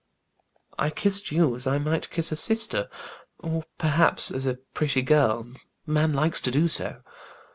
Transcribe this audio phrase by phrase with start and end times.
[0.79, 2.89] "I kissed you as I might kiss a sister.
[3.37, 5.51] Or perhaps as a pretty girl;
[5.85, 7.03] man likes to do so.